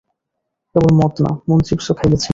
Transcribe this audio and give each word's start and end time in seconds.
কেবল 0.75 0.91
মদ 0.99 1.13
না, 1.23 1.31
মুনচিপসও 1.47 1.93
খাইয়েছি। 1.99 2.29